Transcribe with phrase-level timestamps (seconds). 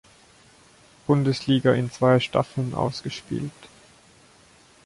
[1.05, 3.51] Bundesliga in zwei Staffeln ausgespielt.